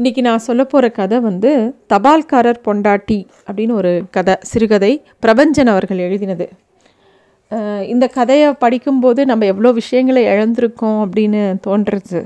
[0.00, 1.50] இன்றைக்கி நான் சொல்ல போகிற கதை வந்து
[1.92, 4.90] தபால்காரர் பொண்டாட்டி அப்படின்னு ஒரு கதை சிறுகதை
[5.24, 6.46] பிரபஞ்சன் அவர்கள் எழுதினது.
[7.92, 12.20] இந்த கதையை படிக்கும்போது நம்ம எவ்வளோ விஷயங்களை இழந்திருக்கோம் அப்படின்னு தோன்றுறது.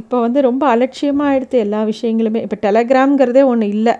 [0.00, 3.96] இப்போ வந்து ரொம்ப அலட்சியமாக எடுத்து எல்லா விஷயங்களுமே இப்போ டெலகிராம்ங்கிறதே ஒன்று இல்லை.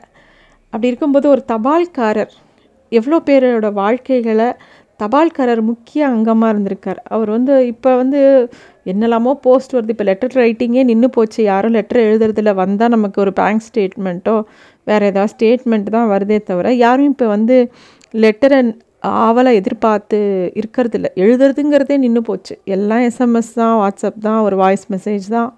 [0.73, 2.33] அப்படி இருக்கும்போது ஒரு தபால்காரர்
[2.93, 4.49] எவ்வளோ பேரோட வாழ்க்கைகளை
[5.03, 7.01] தபால்காரர் முக்கிய அங்கமாக இருந்திருக்கார்.
[7.15, 8.21] அவர் வந்து இப்போ வந்து
[8.93, 9.95] என்னெல்லாமோ போஸ்ட் வருது.
[9.95, 11.41] இப்போ லெட்டர் ரைட்டிங்கே நின்று போச்சு.
[11.53, 14.37] யாரும் லெட்டர் எழுதுறதுல வந்தால் நமக்கு ஒரு பேங்க் ஸ்டேட்மெண்ட்டோ
[14.91, 17.57] வேறு ஏதாவது ஸ்டேட்மெண்ட் தான் வருதே தவிர யாரும் இப்போ வந்து
[18.25, 18.61] லெட்டரை
[19.25, 20.19] ஆவலை எதிர்பார்த்து
[20.61, 21.09] இருக்கிறதில்ல.
[21.25, 22.55] எழுதுறதுங்கிறதே நின்று போச்சு.
[22.77, 25.51] எல்லாம் எஸ்எம்எஸ் தான் வாட்ஸ்அப் தான் ஒரு வாய்ஸ் மெசேஜ் தான்.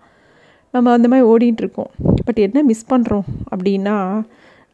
[0.74, 1.90] நம்ம அந்த மாதிரி ஓடிட்டு இருக்கோம்.
[2.26, 3.96] பட் என்ன மிஸ் பண்ணுறோம் அப்படின்னா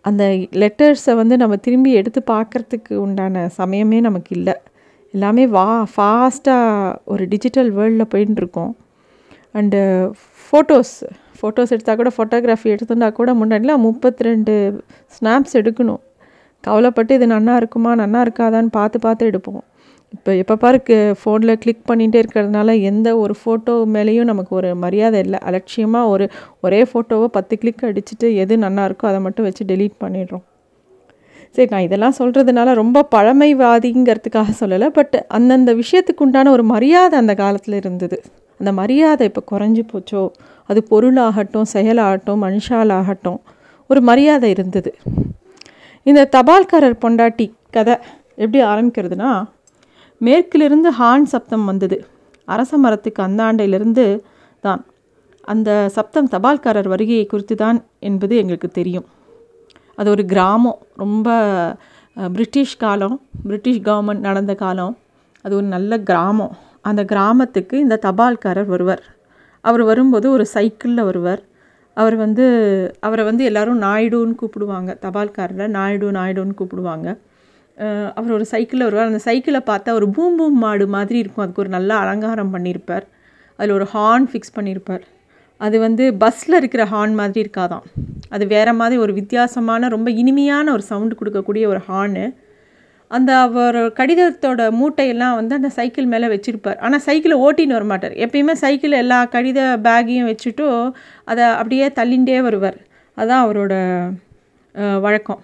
[0.04, 0.22] அந்த
[0.62, 4.54] லெட்டர்ஸை வந்து நம்ம திரும்பி எடுத்து பார்க்குறதுக்கு உண்டான சமயமே நமக்கு இல்லை
[5.14, 8.72] எல்லாமே வா ஃபாஸ்ட்டாக ஒரு டிஜிட்டல் வேர்ல்டில் போயின்னு இருக்கோம்
[9.54, 9.80] அண்டு
[10.44, 10.94] ஃபோட்டோஸ்
[11.38, 14.54] ஃபோட்டோஸ் எடுத்தால் கூட ஃபோட்டோகிராஃபி எடுத்திருந்தா கூட முன்னாடிலாம் முப்பத்தி ரெண்டு
[15.16, 16.02] ஸ்னாப்ஸ் எடுக்கணும்.
[16.64, 19.62] கவலைப்பட்டு இது நன்னா இருக்குமா நன்னா இருக்காதான்னு பார்த்து பார்த்து எடுப்போம்.
[20.14, 25.38] இப்போ எப்போ பாருக்கு ஃபோனில் கிளிக் பண்ணிகிட்டே இருக்கிறதுனால எந்த ஒரு ஃபோட்டோ மேலேயும் நமக்கு ஒரு மரியாதை இல்லை.
[25.38, 26.24] அலட்சியமாக ஒரு
[26.60, 30.44] ஒரே ஃபோட்டோவை பத்து கிளிக் அடிச்சுட்டு எது நல்லா இருக்கோ அதை மட்டும் வச்சு டெலீட் பண்ணிடுறோம்.
[31.50, 37.74] சரி நான் இதெல்லாம் சொல்கிறதுனால ரொம்ப பழமைவாதிங்கிறதுக்காக சொல்லலை பட் அந்தந்த விஷயத்துக்கு உண்டான ஒரு மரியாதை அந்த காலத்தில்
[37.74, 38.18] இருந்தது.
[38.60, 40.22] அந்த மரியாதை இப்போ குறைஞ்சி போச்சோ?
[40.68, 43.40] அது பொருளாகட்டும் செயலாகட்டும் மனுஷாலாகட்டும்
[43.90, 44.92] ஒரு மரியாதை இருந்தது.
[46.06, 47.94] இந்த தபால்காரர் பொண்டாட்டி கதை
[48.36, 49.30] எப்படி ஆரம்பிக்கிறதுனா
[50.26, 51.96] மேற்கிலிருந்து ஹார்ன் சப்தம் வந்தது.
[52.48, 54.04] அரச மரத்துக்கு அந்தாண்டையிலிருந்து
[54.66, 54.82] தான்.
[55.52, 57.78] அந்த சப்தம் தபால்காரர் வருகையை குறித்து தான்
[58.08, 59.06] என்பது எங்களுக்கு தெரியும்.
[59.98, 60.78] அது ஒரு கிராமம்.
[61.02, 61.28] ரொம்ப
[62.34, 64.94] பிரிட்டிஷ் காலம் பிரிட்டிஷ் கவர்மெண்ட் நடந்த காலம்.
[65.44, 66.54] அது ஒரு நல்ல கிராமம்.
[66.88, 69.02] அந்த கிராமத்துக்கு இந்த தபால்காரர் வருவார்.
[69.64, 71.42] அவர் வரும்போது ஒரு சைக்கிளில் வருவார்.
[71.96, 72.44] அவர் வந்து
[73.06, 74.90] அவரை வந்து எல்லோரும் நாயுடுன்னு கூப்பிடுவாங்க.
[75.06, 77.08] தபால்காரரை நாயுடு நாயுடுன்னு கூப்பிடுவாங்க.
[78.16, 79.10] அவர் ஒரு சைக்கிளில் வருவார்.
[79.10, 81.44] அந்த சைக்கிளை பார்த்தா ஒரு பூம் பூம் மாடு மாதிரி இருக்கும்.
[81.44, 83.06] அதுக்கு ஒரு நல்ல அலங்காரம் பண்ணியிருப்பார்
[83.58, 85.04] அதில் ஒரு ஹார்ன் ஃபிக்ஸ் பண்ணியிருப்பார்
[85.60, 87.84] அது வந்து பஸ்ஸில் இருக்கிற ஹார்ன் மாதிரி இருக்காதான்
[88.34, 92.24] அது வேறு மாதிரி ஒரு வித்தியாசமான ரொம்ப இனிமையான ஒரு சவுண்டு கொடுக்கக்கூடிய ஒரு ஹார்னு
[93.10, 96.78] அந்த அவர் கடிதத்தோட மூட்டையெல்லாம் வந்து அந்த சைக்கிள் மேலே வச்சுருப்பார்.
[96.84, 98.14] ஆனால் சைக்கிளை ஓட்டின்னு வர மாட்டார்.
[98.24, 100.66] எப்பயுமே சைக்கிள் எல்லா கடித பேக்கையும் வச்சுட்டு
[101.30, 102.78] அதை அப்படியே தள்ளிண்டே வருவார்.
[103.16, 103.74] அதான் அவரோட
[105.06, 105.42] வழக்கம்.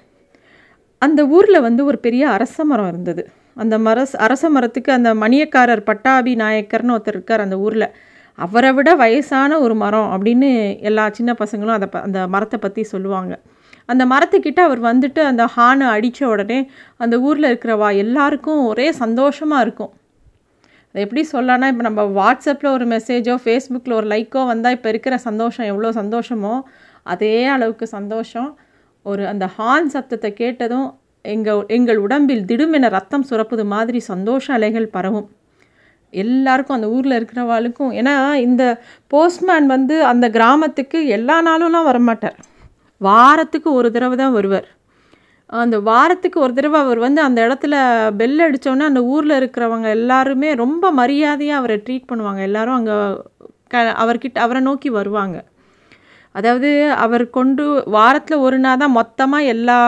[0.98, 3.30] அந்த ஊரில் வந்து ஒரு பெரிய அரச மரம் இருந்தது.
[3.54, 7.88] அந்த மர அரச மரத்துக்கு அந்த மணியக்காரர் பட்டாபி நாயக்கர்னு ஒருத்தர் இருக்கார் அந்த ஊரில்.
[8.34, 13.40] அவரை விட வயசான ஒரு மரம் அப்படின்னு எல்லா சின்ன பசங்களும் அதை ப- அந்த மரத்தை பற்றி சொல்லுவாங்க.
[13.86, 19.92] அந்த மரத்துக்கிட்ட அவர் வந்துட்டு அந்த ஹானை அடித்த உடனே அந்த ஊரில் இருக்கிறவா எல்லாருக்கும் ஒரே சந்தோஷமாக இருக்கும்.
[20.92, 25.66] அது எப்படி சொல்லலாம்னா இப்போ நம்ம வாட்ஸ்அப்பில் ஒரு மெசேஜோ ஃபேஸ்புக்கில் ஒரு லைக்கோ வந்தால் இப்போ இருக்கிற சந்தோஷம்
[25.66, 26.62] எவ்வளோ சந்தோஷமோ
[27.02, 28.58] அதே அளவுக்கு சந்தோஷம்.
[29.10, 30.88] ஒரு அந்த ஹார்ன் சத்தத்தை கேட்டதும்
[31.34, 35.28] எங்கள் எங்கள் உடம்பில் திடுமென ரத்தம் சுரப்புது மாதிரி சந்தோஷ அலைகள் பரவும்.
[36.12, 38.14] எல்லாருக்கும் அந்த ஊரில் இருக்கிறவாளுக்கும் ஏன்னா
[38.46, 38.62] இந்த
[39.12, 42.36] போஸ்ட்மேன் வந்து அந்த கிராமத்துக்கு எல்லா நாளும்லாம் வரமாட்டார்.
[43.00, 44.68] வாரத்துக்கு ஒரு தடவை தான் வருவார்.
[45.50, 47.74] அந்த வாரத்துக்கு ஒரு தடவை அவர் வந்து அந்த இடத்துல
[48.20, 52.40] பெல் அடித்தோன்னே அந்த ஊரில் இருக்கிறவங்க எல்லாருமே ரொம்ப மரியாதையாக அவரை ட்ரீட் பண்ணுவாங்க.
[52.48, 52.96] எல்லோரும் அங்கே
[53.72, 55.38] க அவர்கிட்ட அவரை நோக்கி வருவாங்க.
[56.38, 56.70] அதாவது
[57.04, 57.64] அவர் கொண்டு
[57.96, 59.78] வாரத்தில் ஒரு நாள் தான் மொத்தமாக எல்லா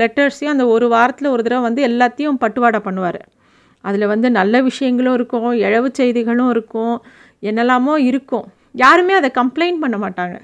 [0.00, 3.20] லெட்டர்ஸையும் அந்த ஒரு வாரத்தில் ஒரு தடவை வந்து எல்லாத்தையும் பட்டுவாடை பண்ணுவார்.
[3.84, 6.94] அதில் வந்து நல்ல விஷயங்களும் இருக்கும் இழவு செய்திகளும் இருக்கும்
[7.50, 8.46] என்னெல்லாமோ இருக்கும்.
[8.82, 10.36] யாருமே அதை கம்ப்ளைண்ட் பண்ண மாட்டாங்க.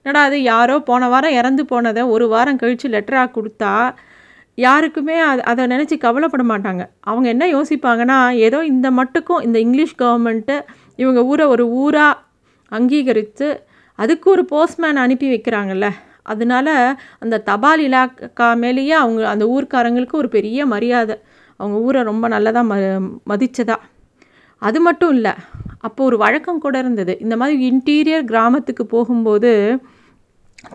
[0.00, 3.72] என்னடா அது யாரோ போன வாரம் இறந்து போனதை ஒரு வாரம் கழித்து லெட்டராக கொடுத்தா
[4.58, 6.82] யாருக்குமே அது அதை நினச்சி கவலைப்பட மாட்டாங்க.
[7.10, 10.56] அவங்க என்ன யோசிப்பாங்கன்னா ஏதோ இந்த மட்டுக்கும் இந்த இங்கிலீஷ் கவர்மெண்ட்டு
[11.02, 12.20] இவங்க ஊரை ஒரு ஊராக
[12.72, 13.48] அங்கீகரித்து
[13.98, 15.88] அதுக்கு ஒரு போஸ்ட்மேன் அனுப்பி வைக்கிறாங்கல்ல.
[16.32, 16.68] அதனால
[17.18, 21.16] அந்த தபால் இலாக்கா மேலேயே அவங்க அந்த ஊர்க்காரங்களுக்கு ஒரு பெரிய மரியாதை.
[21.60, 22.76] அவங்க ஊரை ரொம்ப நல்லதாக ம
[23.30, 23.76] மதித்ததா
[24.62, 25.32] அது மட்டும் இல்லை
[25.86, 27.12] அப்போ ஒரு வழக்கம் கூட இருந்தது.
[27.20, 29.50] இந்த மாதிரி இன்டீரியர் கிராமத்துக்கு போகும்போது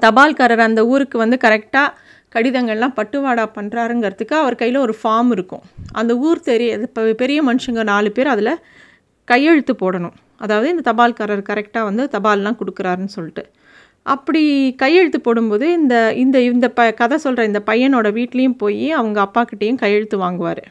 [0.06, 1.96] தபால்காரர் அந்த ஊருக்கு வந்து கரெக்டாக
[2.36, 5.64] கடிதங்கள்லாம் பட்டுவாடா பண்ணுறாருங்கிறதுக்கு அவர் கையில் ஒரு ஃபார்ம் இருக்கும்.
[5.92, 8.54] அந்த ஊர் தெரிய இப்போ பெரிய மனுஷங்க நாலு பேர் அதில்
[9.32, 10.16] கையெழுத்து போடணும்.
[10.40, 13.44] அதாவது இந்த தபால்காரர் கரெக்டாக வந்து தபால்லாம் கொடுக்குறாருன்னு சொல்லிட்டு.
[14.06, 14.44] அப்படி
[14.84, 20.18] கையெழுத்து போடும்போது இந்த இந்த இந்த ப கதை சொல்கிற இந்த பையனோட வீட்லேயும் போய் அவங்க அப்பாக்கிட்டேயும் கையெழுத்து
[20.18, 20.64] வாங்குவார்.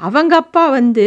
[0.00, 1.06] அவங்க அப்பா வந்து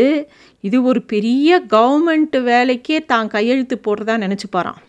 [0.63, 4.81] இது ஒரு பெரிய கவர்மெண்ட் வேலைக்கே தான் கையெழுத்து போடுறதா நினச்சிப்பாராம்.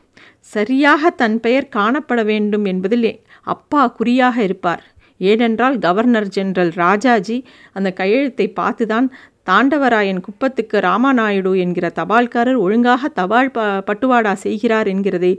[0.54, 3.10] சரியாக தன் பெயர் காணப்பட வேண்டும் என்பதில்
[3.46, 4.82] அப்பா குறியாக இருப்பார்.
[5.20, 7.37] ஏனென்றால் கவர்னர் ஜெனரல் ராஜாஜி
[7.72, 9.06] அந்த கையெழுத்தை பார்த்து தான்
[9.46, 15.32] தாண்டவராயன் குப்பத்துக்கு ராமாநாயுடு என்கிற தபால்காரர் ஒழுங்காக தபால் ப பட்டுவாடா செய்கிறார் என்கிறதை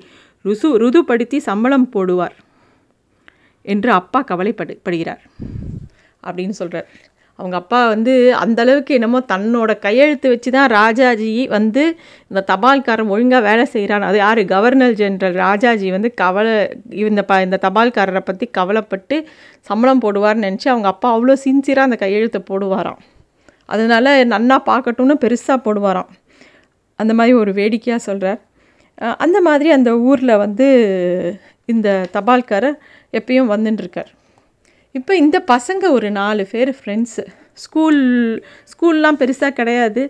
[0.45, 2.36] ருசு ருதுப்படுத்தி சம்பளம் போடுவார்
[3.65, 5.21] என்று அப்பா கவலைப்படு படுகிறார்.
[6.24, 6.88] அப்படின்னு சொல்கிறார்
[7.39, 8.13] அவங்க அப்பா வந்து
[8.44, 11.83] அந்த அளவுக்கு என்னமோ தன்னோட கையெழுத்து வச்சு தான் ராஜாஜி வந்து
[12.31, 14.42] இந்த தபால்காரன் ஒழுங்காக வேலை செய்கிறான் அது யார்?
[14.53, 16.56] கவர்னர் ஜெனரல் ராஜாஜி வந்து கவலை
[17.03, 19.18] இந்த ப இந்த தபால்காரரை பற்றி கவலைப்பட்டு
[19.69, 23.01] சம்பளம் போடுவார்னு நினச்சி அவங்க அப்பா அவ்வளோ சின்சியராக அந்த கையெழுத்தை போடுவாராம்.
[23.69, 26.12] அதனால் நன்னா பார்க்கட்டும்னு பெருசாக போடுவாராம்.
[27.00, 28.40] அந்த மாதிரி ஒரு வேடிக்கையாக சொல்கிறார்
[29.24, 30.68] அந்த மாதிரி அந்த ஊரில் வந்து
[31.74, 32.78] இந்த தபால்காரர்
[33.14, 34.12] எப்பயும் வந்துட்டுருக்கார்
[34.96, 37.24] இப்போ இந்த பசங்க ஒரு நாலு பேர் ஃப்ரெண்ட்ஸு
[37.64, 38.00] ஸ்கூல்
[38.72, 40.02] ஸ்கூல்லாம் பெருசாக கிடையாது.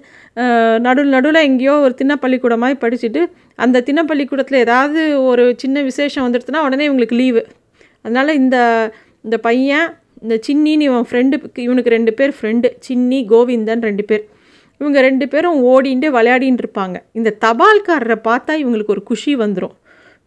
[0.85, 3.21] நடுவில் நடுவில் எங்கேயோ ஒரு தின்ன பள்ளிக்கூடம் மாதிரி படிச்சுட்டு
[3.65, 7.43] அந்த தின்ன பள்ளிக்கூடத்தில் ஏதாவது ஒரு சின்ன விசேஷம் வந்துடுதுன்னா உடனே இவங்களுக்கு லீவு
[8.05, 8.57] அதனால் இந்த
[9.25, 9.87] இந்த பையன்
[10.23, 11.35] இந்த சின்னின்னு இவன் ஃப்ரெண்டு
[11.65, 14.23] இவனுக்கு ரெண்டு பேர் ஃப்ரெண்டு சின்னி கோவிந்தன் ரெண்டு பேர்.
[14.81, 16.97] இவங்க ரெண்டு பேரும் ஓடிண்டு விளையாடின்னு இருப்பாங்க.
[17.19, 19.75] இந்த தபால்காரரை பார்த்தா இவங்களுக்கு ஒரு குஷி வந்துடும்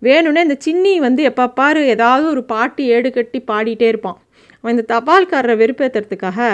[0.02, 4.18] வேணும்னே இந்த சின்னி வந்து எப்போ பாரு ஏதாவது ஒரு பாட்டு ஏடு கட்டி பாடிட்டே இருப்பான்.
[4.60, 6.48] அவன் இந்த தபால்காரரை வெறுப்பேற்றுறதுக்காக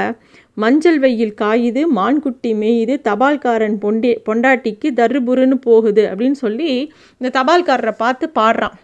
[0.63, 6.71] மஞ்சள் வெயில் காயுது மான்குட்டி மேயுது தபால்காரன் பொண்டி பொண்டாட்டிக்கு தருபுருன்னு போகுது அப்படின்னு சொல்லி
[7.21, 8.77] இந்த தபால்காரரை பார்த்து பாடுறான்.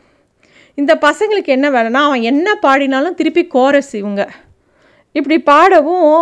[0.80, 4.22] இந்த பசங்களுக்கு என்ன வேலைன்னா அவன் என்ன பாடினாலும் திருப்பி கோரஸ் இவங்க.
[5.18, 6.12] இப்படி பாடவும்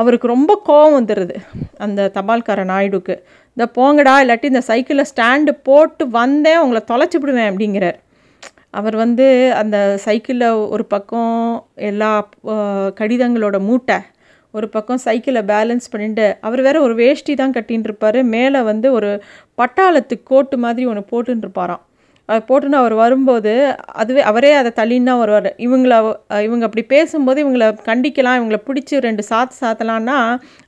[0.00, 1.36] அவருக்கு ரொம்ப கோவம் வந்துடுது
[1.84, 3.14] அந்த தபால்கார நாயுடுக்கு.
[3.56, 7.98] இந்த போங்கடா இல்லாட்டி இந்த சைக்கிளில் ஸ்டாண்டு போட்டு வந்தேன் உங்களை தொலைச்சி விடுவேன் அப்படிங்கிறார்.
[8.78, 9.26] அவர் வந்து
[9.62, 11.34] அந்த சைக்கிளில் ஒரு பக்கம்
[11.90, 12.12] எல்லா
[13.00, 13.98] கடிதங்களோட மூட்டை
[14.54, 19.10] ஒரு பக்கம் சைக்கிளை பேலன்ஸ் பண்ணிட்டு அவர் வேற ஒரு வேஷ்டி தான் கட்டின்னு இருப்பார் மேலே வந்து ஒரு
[19.60, 21.82] பட்டாளத்து கோட்டு மாதிரி ஒன்று போட்டுன்னு இருப்பாராம்.
[22.48, 23.52] போட்டுன்னு அவர் வரும்போது
[24.00, 25.48] அதுவே அவரே அதை தள்ளின்னு தான் வருவார்.
[25.66, 25.92] இவங்கள
[26.46, 30.16] இவங்க அப்படி பேசும்போது இவங்கள கண்டிக்கலாம் இவங்கள பிடிச்சி ரெண்டு சாத்து சாத்தலான்னா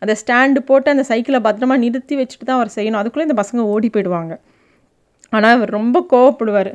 [0.03, 3.01] அந்த ஸ்டாண்டு போட்டு அந்த சைக்கிளை பத்திரமா நிறுத்தி வச்சுட்டு தான் அவர் செய்யணும்.
[3.03, 4.35] அதுக்குள்ளே இந்த பசங்க ஓடி போயிடுவாங்க.
[5.37, 6.73] ஆனால் அவர் ரொம்ப கோவப்படுவார்.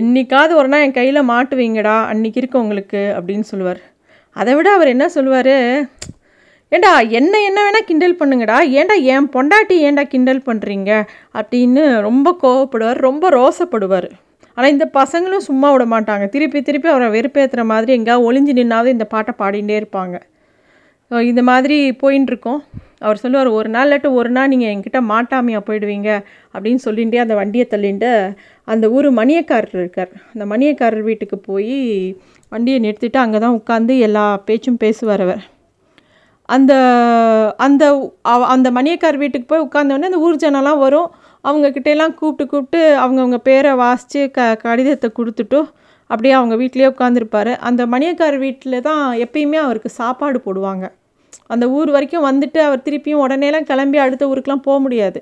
[0.00, 3.80] என்னைக்காவது ஒரு நாள் என் கையில் மாட்டுவீங்கடா அன்றைக்கி இருக்கு உங்களுக்கு அப்படின்னு சொல்லுவார்.
[4.36, 5.54] அதை விட அவர் என்ன சொல்லுவார்?
[6.72, 8.58] ஏண்டா என்ன என்ன வேணால் கிண்டல் பண்ணுங்கடா.
[8.80, 10.90] ஏன்டா என் பொண்டாட்டி ஏன்டா கிண்டல் பண்ணுறீங்க
[11.38, 14.08] அப்படின்னு ரொம்ப கோவப்படுவார் ரொம்ப ரோசப்படுவார்.
[14.56, 16.24] ஆனால் இந்த பசங்களும் சும்மா விட மாட்டாங்க.
[16.34, 20.16] திருப்பி திருப்பி அவரை வெறுப்பேற்றுற மாதிரி எங்கேயாவது ஒளிஞ்சு நின்னாவது இந்த பாட்டை பாடிகிட்டே இருப்பாங்க.
[21.30, 22.60] இந்த மாதிரி போயின்னு இருக்கோம்
[23.06, 26.10] அவர் சொல்லுவார் ஒரு நாள் இல்லாட்டி ஒரு நாள் நீங்கள் என்கிட்ட மாட்டாமையாக போயிடுவீங்க?
[26.54, 28.10] அப்படின்னு சொல்லிகிட்டே அந்த வண்டியை தள்ளிட்டு
[28.72, 30.12] அந்த ஊர் மணியக்காரர் இருக்கார்.
[30.34, 31.80] அந்த மணியக்காரர் வீட்டுக்கு போய்
[32.54, 35.42] வண்டியை நிறுத்திட்டு அங்கே தான் உட்காந்து எல்லா பேச்சும் பேசுவார் அவர்.
[36.54, 36.72] அந்த
[37.66, 37.84] அந்த
[38.54, 41.08] அந்த மணியக்கார் வீட்டுக்கு போய் உட்காந்தோடனே அந்த ஊர் ஜனம்லாம் வரும்.
[41.44, 45.60] அவங்கக்கிட்டலாம் கூப்பிட்டு கூப்பிட்டு அவங்கவுங்க பேரை வாசித்து க கடிதத்தை கொடுத்துட்டு
[46.10, 50.84] அப்படியே அவங்க வீட்டிலேயே உட்காந்துருப்பாரு அந்த மணியக்கார் வீட்டில் தான் எப்பயுமே அவருக்கு சாப்பாடு போடுவாங்க.
[51.52, 55.20] அந்த ஊர் வரைக்கும் வந்துட்டு அவர் திருப்பியும் உடனேலாம் கிளம்பி அடுத்த ஊருக்கெலாம் போக முடியாது.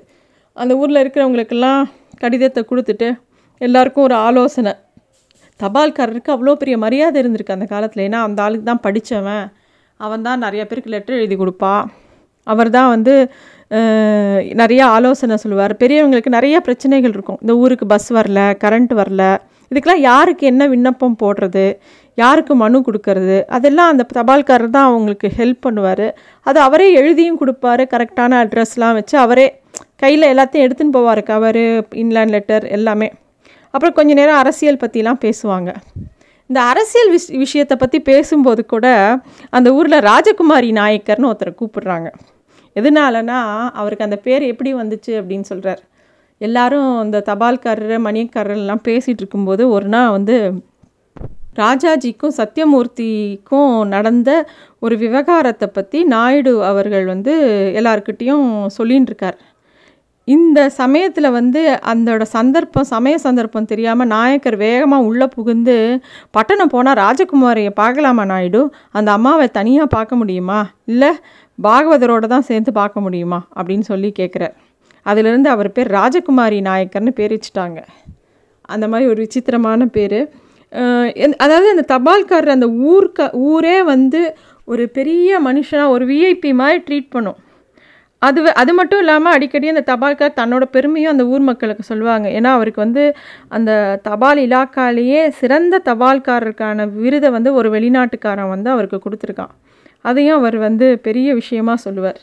[0.57, 1.81] அந்த ஊரில் இருக்கிறவங்களுக்கெல்லாம்
[2.23, 3.07] கடிதத்தை கொடுத்துட்டு
[3.61, 4.73] எல்லாருக்கும் ஒரு ஆலோசனை.
[5.59, 8.05] தபால்காரருக்கு அவ்வளோ பெரிய மரியாதை இருந்திருக்கு அந்த காலத்தில்.
[8.09, 9.45] ஏன்னா அந்த ஆளுக்கு தான் படித்தவன்
[10.05, 11.73] அவன் தான் நிறைய பேருக்கு லெட்டர் எழுதி கொடுப்பா.
[12.51, 13.13] அவர் தான் வந்து
[14.61, 15.73] நிறைய ஆலோசனை சொல்லுவார்.
[15.81, 17.39] பெரியவங்களுக்கு நிறைய பிரச்சனைகள் இருக்கும்.
[17.43, 19.23] இந்த ஊருக்கு பஸ் வரல கரண்ட் வரல.
[19.71, 21.65] இதுக்கெல்லாம் யாருக்கு என்ன விண்ணப்பம் போடுறது?
[22.21, 23.37] யாருக்கு மனு கொடுக்கறது?
[23.57, 26.07] அதெல்லாம் அந்த தபால்காரர் தான் அவங்களுக்கு ஹெல்ப் பண்ணுவார்.
[26.47, 27.83] அது அவரே எழுதியும் கொடுப்பாரு.
[27.93, 29.47] கரெக்டான அட்ரஸ்லாம் வச்சு அவரே
[30.03, 31.21] கையில் எல்லாத்தையும் எடுத்துன்னு போவார்.
[31.31, 31.65] கவரு
[32.03, 33.09] இன்லேண்ட் லெட்டர் எல்லாமே.
[33.73, 35.71] அப்புறம் கொஞ்ச நேரம் அரசியல் பற்றிலாம் பேசுவாங்க.
[36.51, 38.87] இந்த அரசியல் விஷ் விஷயத்தை பற்றி பேசும்போது கூட
[39.49, 42.07] அந்த ஊரில் ராஜகுமாரி நாயக்கர்னு ஒருத்தரை கூப்பிடுறாங்க.
[42.75, 43.37] எதனாலனா
[43.73, 45.81] அவருக்கு அந்த பேர் எப்படி வந்துச்சு அப்படின்னு சொல்கிறார்
[46.41, 50.35] எல்லாரும் இந்த தபால்காரர் மணியக்காரர்லாம் பேசிகிட்டு இருக்கும்போது ஒரு நாள் வந்து
[51.55, 54.29] ராஜாஜிக்கும் சத்யமூர்த்திக்கும் நடந்த
[54.79, 57.33] ஒரு விவகாரத்தை பற்றி நாயுடு அவர்கள் வந்து
[57.79, 58.47] எல்லாருக்கிட்டேயும்
[58.77, 59.37] சொல்லின்னு இருக்கார்.
[60.27, 61.61] இந்த சமயத்தில் வந்து
[61.91, 65.75] அந்தோட சந்தர்ப்பம் சமய சந்தர்ப்பம் தெரியாமல் நாயக்கர் வேகமாக உள்ளே புகுந்து
[66.35, 68.61] பட்டணம் போனால் ராஜகுமாரியை பார்க்கலாமா நாயுடு?
[68.97, 70.59] அந்த அம்மாவை தனியாக பார்க்க முடியுமா?
[70.91, 71.11] இல்லை
[71.59, 73.39] பாகவதரோட தான் சேர்ந்து பார்க்க முடியுமா?
[73.57, 74.55] அப்படின்னு சொல்லி கேட்குறார்
[75.05, 77.79] அதிலிருந்து அவர் பேர் ராஜகுமாரி நாயக்கர்னு பேர் வச்சுட்டாங்க
[78.73, 80.19] அந்த மாதிரி ஒரு விசித்திரமான பேர்.
[81.43, 84.21] அதாவது அந்த தபால்காரர் அந்த ஊர்க்க ஊரே வந்து
[84.67, 87.39] ஒரு பெரிய மனுஷனாக ஒரு விஐபி மாதிரி ட்ரீட் பண்ணும்.
[88.21, 92.27] அது அது மட்டும் இல்லாமல் அடிக்கடி அந்த தபால்கார் தன்னோட பெருமையும் அந்த ஊர் மக்களுக்கு சொல்லுவாங்க.
[92.37, 93.03] ஏன்னா அவருக்கு வந்து
[93.57, 93.71] அந்த
[94.07, 99.53] தபால் இலாக்காலேயே சிறந்த தபால்காரருக்கான விருதை வந்து ஒரு வெளிநாட்டுக்காரன் வந்து அவருக்கு கொடுத்துருக்கான்.
[100.05, 102.19] அதையும் அவர் வந்து பெரிய விஷயமா சொல்லுவார்.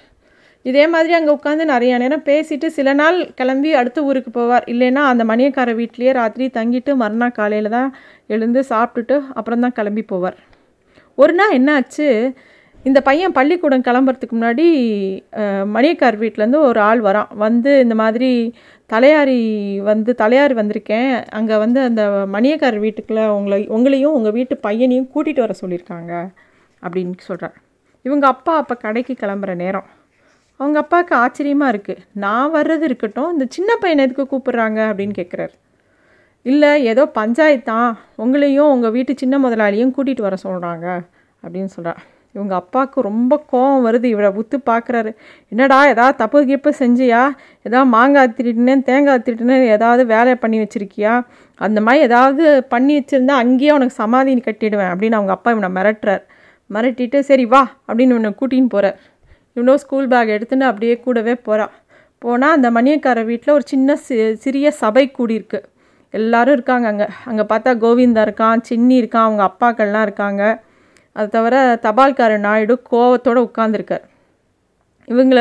[0.64, 4.64] இதே மாதிரி அங்கே உட்காந்து நிறைய நேரம் பேசிட்டு சில நாள் கிளம்பி அடுத்த ஊருக்கு போவார்.
[4.72, 7.90] இல்லைன்னா அந்த மணியக்கார வீட்லேயே ராத்திரி தங்கிட்டு மறுநாள் காலையில் தான்
[8.34, 10.38] எழுந்து சாப்பிட்டுட்டு அப்புறம் தான் கிளம்பி போவார்.
[11.18, 12.08] ஒரு நாள் என்னாச்சு
[12.88, 14.66] இந்த பையன் பள்ளிக்கூடம் கிளம்புறதுக்கு முன்னாடி
[15.76, 17.30] மணியக்கார் வீட்டிலேருந்து ஒரு ஆள் வரான்.
[17.44, 18.30] வந்து இந்த மாதிரி
[18.90, 19.40] தலையாரி
[19.88, 21.12] வந்து தலையாரி வந்திருக்கேன்.
[21.38, 22.02] அங்கே வந்து அந்த
[22.34, 26.12] மணியக்கார் வீட்டுக்குள்ளே உங்களை உங்களையும் உங்கள் வீட்டு பையனையும் கூட்டிகிட்டு வர சொல்லியிருக்காங்க
[26.82, 27.56] அப்படின்னு சொல்கிறார்
[28.04, 29.88] இவங்க அப்பா அப்போ கடைக்கு கிளம்புற நேரம்.
[30.60, 35.54] அவங்க அப்பாவுக்கு ஆச்சரியமாக இருக்குது நான் வர்றது இருக்கட்டும் இந்த சின்ன பையனை எதுக்கு கூப்பிட்றாங்க அப்படின்னு கேட்குறாரு
[36.46, 37.90] இல்லை ஏதோ பஞ்சாயத்தான்.
[38.24, 40.86] உங்களையும் உங்கள் வீட்டு சின்ன முதலாளியும் கூட்டிகிட்டு வர சொல்கிறாங்க
[41.42, 42.00] அப்படின்னு சொல்கிறார்
[42.38, 44.06] இவங்க அப்பாவுக்கு ரொம்ப கோவம் வருது.
[44.14, 45.10] இவரை உத்து பார்க்குறாரு.
[45.52, 47.22] என்னடா ஏதாவது தப்பு கிப்பு செஞ்சியா?
[47.66, 51.14] ஏதாவது மாங்காய் திருட்டுனேன் தேங்காய் திருட்டுனேன் ஏதாவது வேலையை பண்ணி வச்சுருக்கியா?
[51.60, 56.22] அந்த மாதிரி ஏதாவது பண்ணி வச்சுருந்தா அங்கேயே உனக்கு சமாதி கட்டிடுவேன் அப்படின்னு அவங்க அப்பா இவனை மிரட்டுறார்.
[56.70, 58.96] மிரட்டிட்டு சரி வா அப்படின்னு இவனை கூட்டின்னு போகிறார்
[59.56, 61.72] இவனோ ஸ்கூல் பேக் எடுத்துன்னு அப்படியே கூடவே போகிறான்
[62.22, 64.14] போனால் அந்த மணியக்கார வீட்டில் ஒரு சின்ன சி
[64.44, 65.58] சிறிய சபை கூடியிருக்கு.
[66.14, 67.06] எல்லாரும் இருக்காங்க அங்கே.
[67.24, 70.42] அங்கே பார்த்தா கோவிந்தா இருக்கான் சின்னி இருக்கான் அவங்க அப்பாக்கள்லாம் இருக்காங்க.
[71.18, 71.56] அது தவிர
[71.86, 74.04] தபால்காரர் நாயுடு கோவத்தோடு உட்காந்துருக்கார்
[75.08, 75.40] இவங்கள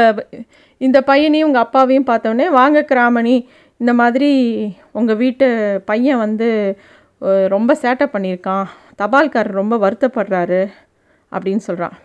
[0.81, 3.35] இந்த பையனையும் உங்கள் அப்பாவையும் பார்த்தோன்னே வாங்க கிராமணி
[3.81, 4.29] இந்த மாதிரி
[4.99, 5.47] உங்கள் வீட்டு
[5.89, 6.47] பையன் வந்து
[7.53, 8.65] ரொம்ப சேட்டை பண்ணியிருக்கான்.
[9.01, 10.61] தபால்காரர் ரொம்ப வருத்தப்படுறாரு
[11.31, 11.95] அப்படின்னு சொல்கிறான்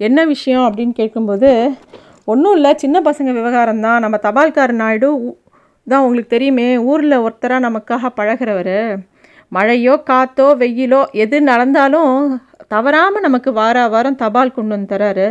[0.00, 0.64] என்ன விஷயம்?
[0.68, 1.50] அப்படின்னு கேட்கும்போது
[2.32, 4.02] ஒன்றும் இல்லை சின்ன பசங்க விவகாரம் தான்.
[4.04, 5.10] நம்ம தபால்காரர் நாயுடு
[5.86, 8.76] தான் உங்களுக்கு தெரியுமே ஊரில் ஒருத்தராக நமக்காக பழகிறவர்.
[9.56, 12.14] மழையோ காற்றோ வெயிலோ எது நடந்தாலும்
[12.70, 15.26] தவறாமல் நமக்கு வார வாரம் தபால் கொண்டு வந்து தராரு.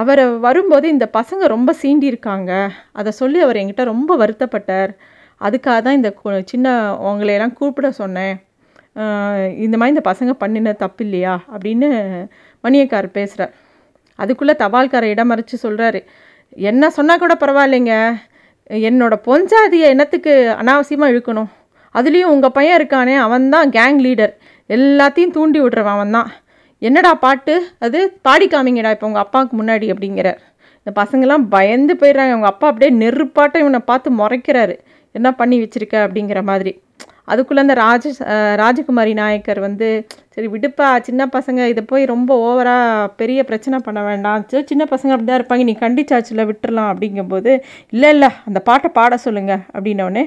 [0.00, 2.52] அவரை வரும்போது இந்த பசங்க ரொம்ப சீண்டியிருக்காங்க.
[2.98, 4.92] அதை சொல்லி அவர் என்கிட்ட ரொம்ப வருத்தப்பட்டார்.
[5.46, 6.10] அதுக்காக தான் இந்த
[6.52, 6.68] சின்ன
[7.08, 8.34] உங்களையெல்லாம் கூப்பிட சொன்னேன்.
[9.64, 11.34] இந்த மாதிரி இந்த பசங்க பண்ணின தப்பு இல்லையா?
[11.54, 11.88] அப்படின்னு
[12.64, 13.52] மணியக்கார் பேசுகிறார்
[14.22, 16.00] அதுக்குள்ளே தபால்காரை இடமறைச்சு சொல்கிறாரு
[16.70, 17.94] என்ன சொன்னால் கூட பரவாயில்லைங்க.
[18.70, 21.50] என்னோடய பொஞ்சாதியை என்னத்துக்கு அனாவசியமாக இழுக்கணும்?
[21.94, 24.32] அதுலேயும் உங்கள் பையன் இருக்கானே அவன் தான் கேங் லீடர்
[24.70, 26.30] எல்லாத்தையும் தூண்டி விடுறவன் அவன் தான்
[26.82, 27.54] என்னடா பாட்டு?
[27.84, 30.28] அது பாடி காமிங்கடா இப்போ உங்கள் அப்பாவுக்கு முன்னாடி அப்படிங்கிற.
[30.80, 32.34] இந்த பசங்கள்லாம் பயந்து போயிடுறாங்க.
[32.34, 34.76] அவங்க அப்பா அப்படியே நெருப்பாட்டம் இவனை பார்த்து முறைக்கிறாரு.
[35.14, 36.72] என்ன பண்ணி வச்சுருக்க அப்படிங்கிற மாதிரி.
[37.32, 38.10] அதுக்குள்ளே அந்த ராஜ
[38.60, 39.88] ராஜகுமாரி நாயக்கர் வந்து
[40.34, 44.44] சரி விடுப்பா சின்ன பசங்க இதை போய் ரொம்ப ஓவராக பெரிய பிரச்சனை பண்ண வேண்டாம்.
[44.70, 45.64] சின்ன பசங்க அப்படி தான் இருப்பாங்க.
[45.70, 47.52] நீ கண்டிச்சாச்சில் விட்டுறலாம் அப்படிங்கும்போது
[47.94, 50.24] இல்லை இல்லை அந்த பாட்டை பாட சொல்லுங்கள் அப்படின்னோடனே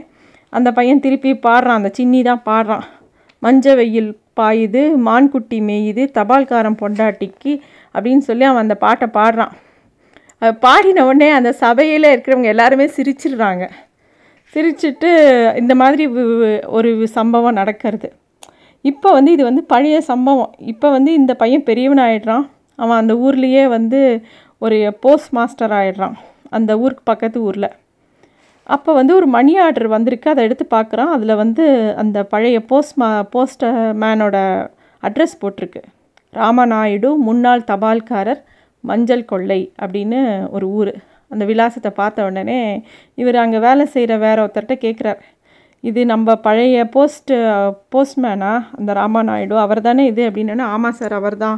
[0.54, 1.80] அந்த பையன் திருப்பி பாடுறான்.
[1.82, 2.86] அந்த சின்னி தான் பாடுறான்.
[3.46, 7.54] மஞ்ச வெயில் பாயுது மான்குட்டி மேயுது தபால்காரம் பொண்டாட்டிக்கு
[7.96, 9.54] அப்படின்னு சொல்லி அவன் அந்த பாட்டை பாடுறான்.
[10.66, 13.66] பாடின உடனே அந்த சபையில் இருக்கிறவங்க எல்லாருமே சிரிச்சிடுறாங்க.
[14.54, 15.10] சிரிச்சிட்டு
[15.62, 16.06] இந்த மாதிரி
[16.78, 18.08] ஒரு சம்பவம் நடக்கிறது.
[18.92, 20.54] இப்போ வந்து இது வந்து பழைய சம்பவம்.
[20.72, 22.46] இப்போ வந்து இந்த பையன் பெரியவன் ஆகிடுறான்
[22.84, 24.00] அவன் அந்த ஊர்லேயே வந்து
[24.66, 26.16] ஒரு போஸ்ட் மாஸ்டர் ஆகிடுறான்
[26.58, 27.70] அந்த ஊருக்கு பக்கத்து ஊரில்.
[28.68, 30.28] அப்போ வந்து ஒரு மணி ஆர்டர் வந்திருக்கு.
[30.34, 31.12] அதை எடுத்து பார்க்குறோம்.
[31.16, 31.64] அதில் வந்து
[32.02, 33.66] அந்த பழைய போஸ்ட் மா போஸ்ட்
[34.04, 34.38] மேனோட
[35.04, 35.82] அட்ரஸ் போட்டிருக்கு.
[36.34, 38.42] ராமநாயுடு முன்னாள் தபால்காரர்
[38.84, 40.20] மஞ்சள் கொள்ளை அப்படின்னு
[40.56, 40.94] ஒரு ஊர்.
[41.32, 42.60] அந்த விலாசத்தை பார்த்த உடனே
[43.22, 45.22] இவர் அங்கே வேலை செய்கிற வேற ஒருத்தர்கிட்ட கேட்குறார்
[45.84, 47.36] இது நம்ம பழைய போஸ்ட்டு
[47.94, 50.24] போஸ்ட்மேனா அந்த ராமாநாயுடு அவர் தானே இது?
[50.30, 51.58] அப்படின்னா ஆமாம் சார் அவர் தான்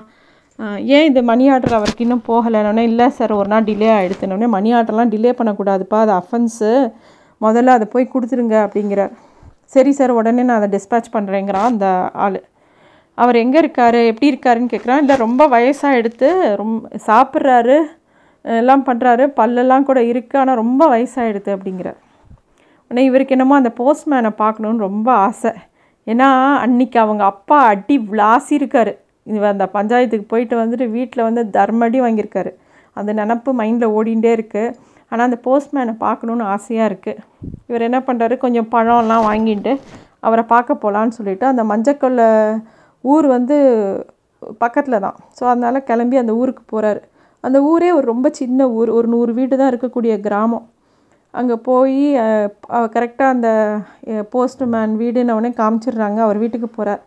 [0.96, 5.12] ஏன் இது மணி ஆர்டர் அவருக்கு இன்னும் போகலைன்னொன்னே இல்லை சார் ஒரு நாள் டிலே ஆகிடுதுனோடனே மணி ஆர்டர்லாம்
[5.14, 6.72] டிலே பண்ணக்கூடாதுப்பா அது அஃபென்ஸு
[7.46, 9.14] முதல்ல அதை போய் கொடுத்துருங்க அப்படிங்கிறார்.
[9.74, 11.88] சரி சார் உடனே நான் அதை டிஸ்பேச் பண்ணுறேங்கிறான் அந்த
[12.26, 12.40] ஆள்.
[13.18, 13.98] அவர் எங்கே இருக்கார்?
[14.12, 16.30] எப்படி இருக்காருன்னு கேட்குறான் இல்லை ரொம்ப வயசாக எடுத்து
[16.62, 17.78] ரொம்ப சாப்பிட்றாரு
[18.46, 22.00] எல்லாம் பண்ணுறாரு பல்லெல்லாம் கூட இருக்குது ஆனால் ரொம்ப வயசாகிடுது அப்படிங்கிறார்.
[22.88, 25.54] உடனே இவருக்கு என்னமோ அந்த போஸ்ட்மேனை பார்க்கணுன்னு ரொம்ப ஆசை.
[26.08, 26.30] ஏன்னா
[26.64, 28.94] அன்னைக்கு அவங்க அப்பா அடி விளாசிருக்காரு.
[29.28, 32.52] இவர் அந்த பஞ்சாயத்துக்கு போயிட்டு வந்துட்டு வீட்டில் வந்து தர்மடி வாங்கியிருக்காரு.
[33.00, 34.74] அந்த நினப்பு மைண்டில் ஓடிகிட்டே இருக்குது
[35.12, 37.22] ஆனால் அந்த போஸ்ட்மேனை பார்க்கணுன்னு ஆசையாக இருக்குது
[37.70, 39.74] இவர் என்ன பண்ணுறாரு கொஞ்சம் பழம்லாம் வாங்கிட்டு
[40.28, 42.22] அவரை பார்க்க போகலான்னு சொல்லிவிட்டு அந்த மஞ்சக்கொல்ல
[43.04, 43.56] ஊர் வந்து
[44.64, 45.18] பக்கத்தில் தான்.
[45.38, 47.02] ஸோ அதனால் கிளம்பி அந்த ஊருக்கு போகிறாரு
[47.48, 48.90] அந்த ஊரே ஒரு ரொம்ப சின்ன ஊர்.
[48.98, 50.66] ஒரு நூறு வீடு தான் இருக்கக்கூடிய கிராமம்.
[51.40, 52.02] அங்கே போய்
[52.96, 53.50] கரெக்டாக அந்த
[54.34, 56.20] போஸ்ட்மேன் வீடுன்னு அவனே காமிச்சிடுறாங்க.
[56.26, 57.02] அவர் வீட்டுக்கு போகிறார்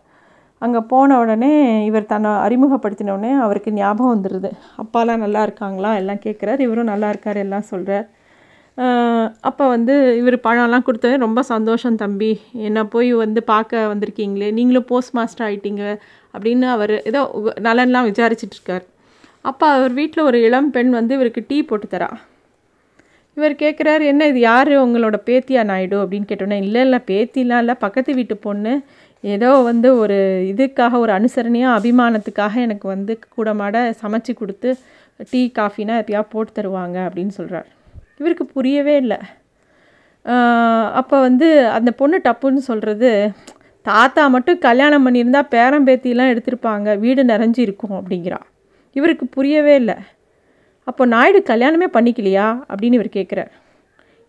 [0.61, 1.51] அங்கே போன உடனே
[1.87, 4.49] இவர் தன்னை அறிமுகப்படுத்தின உடனே அவருக்கு ஞாபகம் வந்துடுது
[4.83, 5.89] அப்பாலாம் நல்லா இருக்காங்களா?
[6.01, 8.07] எல்லாம் கேட்குறாரு இவரும் நல்லா இருக்கார் எல்லாம் சொல்கிறார்
[9.49, 12.31] அப்போ வந்து இவர் பழம்லாம் கொடுத்தது ரொம்ப சந்தோஷம் தம்பி
[12.67, 14.49] என்னை போய் வந்து பார்க்க வந்திருக்கீங்களே?
[14.57, 15.83] நீங்களும் போஸ்ட் மாஸ்டர் ஆகிட்டீங்க
[16.33, 17.21] அப்படின்னு அவர் ஏதோ
[17.67, 18.85] நலன்லாம் விசாரிச்சிட்ருக்கார்
[19.49, 22.09] அப்போ அவர் வீட்டில் ஒரு இளம் பெண் வந்து இவருக்கு டீ போட்டு தரா.
[23.37, 25.97] இவர் கேட்குறாரு என்ன இது யார் உங்களோட பேத்தியா நாயுடு?
[26.03, 28.73] அப்படின்னு கேட்டோன்னே இல்லை இல்லை பேத்திலாம் இல்லை பக்கத்து வீட்டு பொண்ணு.
[29.23, 30.17] ஏதோ வந்து ஒரு
[30.51, 34.69] இதுக்காக ஒரு அனுசரணையாக அபிமானத்துக்காக எனக்கு வந்து கூடமாட சமைச்சு கொடுத்து
[35.31, 37.69] டீ காஃபினா எப்பயா போட்டு தருவாங்க அப்படின்னு சொல்கிறார்
[38.19, 39.19] இவருக்கு புரியவே இல்லை.
[40.99, 41.47] அப்போ வந்து
[41.77, 43.11] அந்த பொண்ணு டப்புன்னு சொல்கிறது
[43.85, 48.39] தாத்தா மட்டும் கல்யாணம் பண்ணியிருந்தா பேரம்பேத்திலாம் எடுத்திருப்பாங்க வீடு நிறைஞ்சி இருக்கும் அப்படிங்கிறா.
[48.95, 49.97] இவருக்கு புரியவே இல்லை.
[50.87, 53.51] அப்போ நாயுடு கல்யாணமே பண்ணிக்கலையா அப்படின்னு இவர் கேட்குறார்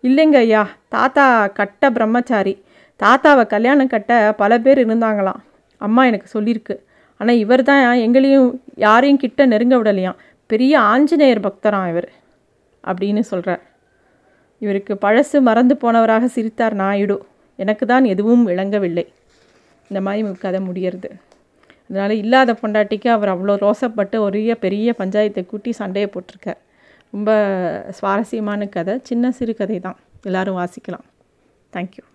[0.03, 0.63] இல்லைங்க ஐயா
[0.95, 1.25] தாத்தா
[1.59, 2.53] கட்ட பிரம்மச்சாரி.
[3.03, 5.41] தாத்தாவை கல்யாணம் கட்ட பல பேர் இருந்தாங்களாம்.
[5.85, 6.75] அம்மா எனக்கு சொல்லியிருக்கு
[7.19, 8.49] ஆனால் இவர் தான் எங்களையும்
[8.85, 10.19] யாரையும் கிட்ட நெருங்க விடலையாம்.
[10.51, 12.09] பெரிய ஆஞ்சநேயர் பக்தராம் இவர்
[12.83, 13.63] அப்படின்னு சொல்கிறார்
[14.63, 17.17] இவருக்கு பழசு மறந்து போனவராக சிரித்தார் நாயுடு.
[17.59, 19.05] எனக்கு தான் எதுவும் விளங்கவில்லை.
[19.89, 21.09] இந்த மாதிரி கதை முடியறது.
[21.89, 26.59] அதனால் இல்லாத பொண்டாட்டிக்கு அவர் அவ்வளோ ரோசப்பட்டு ஒரே பெரிய பஞ்சாயத்தை கூட்டி சண்டையை போட்டிருக்கார்.
[27.13, 27.31] ரொம்ப
[27.99, 28.95] சுவாரஸ்யமான கதை.
[29.09, 31.05] சின்ன சிறு கதை தான் எல்லோரும் வாசிக்கலாம்.
[31.75, 32.05] தேங்க்யூ